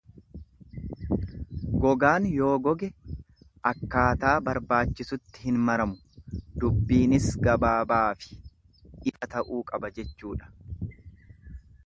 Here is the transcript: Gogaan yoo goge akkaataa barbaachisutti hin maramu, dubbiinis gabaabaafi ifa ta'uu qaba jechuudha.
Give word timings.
Gogaan 1.81 2.23
yoo 2.29 2.53
goge 2.67 2.87
akkaataa 3.71 4.31
barbaachisutti 4.47 5.43
hin 5.49 5.59
maramu, 5.67 6.33
dubbiinis 6.63 7.27
gabaabaafi 7.49 8.39
ifa 9.13 9.29
ta'uu 9.35 9.61
qaba 9.71 9.93
jechuudha. 10.01 10.51